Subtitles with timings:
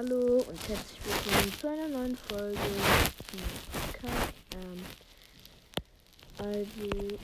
[0.00, 2.58] Hallo und herzlich willkommen zu einer neuen Folge.
[4.54, 4.82] Ähm,
[6.38, 7.18] also,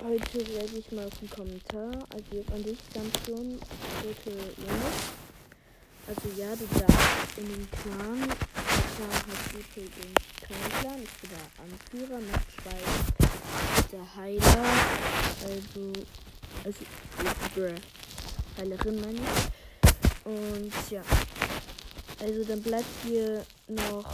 [0.00, 2.06] heute werde ich mal auf den Kommentar.
[2.12, 3.58] Also, jetzt an dich, Samson,
[4.02, 4.38] bitte.
[6.06, 8.20] Also, ja, du darfst in den Clan.
[8.20, 11.02] Der Clan hat übrigens keinen Clan.
[11.02, 12.86] Ich bin der Anführer, Nachtschweif,
[13.90, 14.64] der Heiler.
[15.42, 15.92] Also,
[16.62, 16.84] also.
[18.58, 19.64] Heilerin meine ich.
[20.24, 21.02] Und ja.
[22.24, 24.06] Also dann bleibt hier noch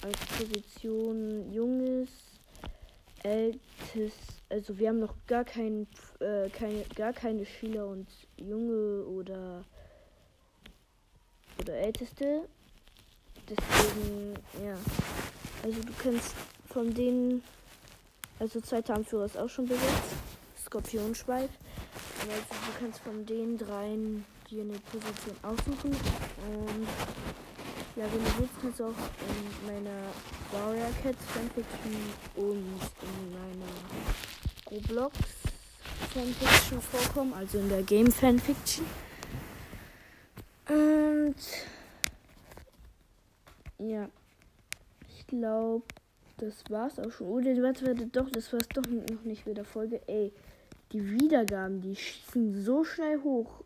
[0.00, 2.08] als Position junges,
[3.24, 4.12] ältes.
[4.48, 5.88] Also wir haben noch gar kein,
[6.20, 9.64] äh, keine, gar keine Schüler und junge oder
[11.60, 12.42] oder älteste.
[13.48, 14.34] Deswegen,
[14.64, 14.78] ja.
[15.64, 16.32] Also du kannst
[16.68, 17.42] von denen,
[18.38, 20.14] also zweiter Anführer ist auch schon besetzt.
[20.66, 21.50] Skorpionschweif.
[22.20, 25.90] Also du kannst von den dreien dir eine Position aussuchen.
[25.90, 26.86] Und
[27.96, 30.02] ja, wenn du willst, kannst du auch in meiner
[30.52, 31.94] Warrior Cats Fanfiction
[32.34, 33.72] und in meiner
[34.70, 35.16] Roblox
[36.12, 38.84] Fanfiction vorkommen, also in der Game Fanfiction.
[40.68, 41.36] Und
[43.78, 44.08] ja,
[45.08, 45.84] ich glaube,
[46.36, 47.28] das war's auch schon.
[47.28, 50.00] Oder warte, warte, doch, das war's doch noch nicht mit der Folge.
[50.06, 50.32] Ey,
[50.92, 53.64] die Wiedergaben, die schießen so schnell hoch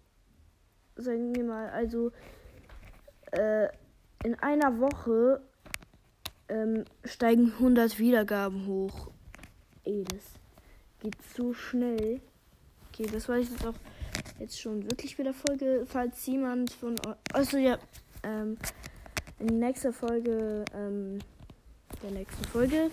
[1.02, 2.12] sagen wir mal, also
[3.32, 3.68] äh,
[4.24, 5.40] in einer Woche
[6.48, 9.10] ähm, steigen 100 Wiedergaben hoch.
[9.84, 10.24] Ey, das
[11.00, 12.20] geht so schnell.
[12.88, 13.74] Okay, das war jetzt auch
[14.38, 15.84] jetzt schon wirklich wieder Folge.
[15.86, 17.16] Falls jemand von euch.
[17.32, 17.78] Also ja,
[18.22, 18.58] ähm,
[19.38, 21.20] in nächster Folge, ähm,
[22.02, 22.90] der nächsten Folge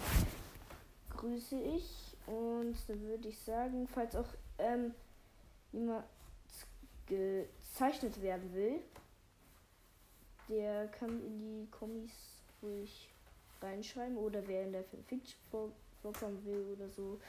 [1.17, 2.15] grüße ich.
[2.27, 4.27] Und da würde ich sagen, falls auch
[4.57, 4.93] ähm,
[5.71, 6.05] jemand
[7.05, 8.79] gezeichnet werden will,
[10.49, 12.11] der kann in die Kommis
[12.61, 13.09] ruhig
[13.61, 15.69] reinschreiben oder wer in der Fanfiction vor,
[16.01, 17.19] vorkommen will oder so,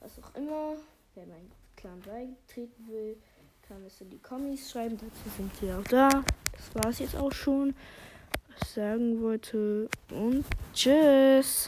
[0.00, 0.76] was auch immer,
[1.14, 3.16] wer mein Clan beitreten will,
[3.66, 4.98] kann es in die Kommis schreiben.
[4.98, 6.08] Dazu sind sie auch da.
[6.52, 7.74] Das war es jetzt auch schon,
[8.64, 9.88] sagen wollte.
[10.10, 10.44] Und
[10.74, 11.64] tschüss.